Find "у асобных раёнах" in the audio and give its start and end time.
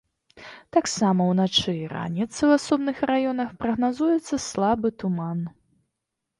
2.49-3.49